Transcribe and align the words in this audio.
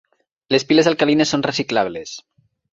Les 0.55 0.65
piles 0.71 0.89
alcalines 0.93 1.35
són 1.37 1.45
reciclables. 1.49 2.19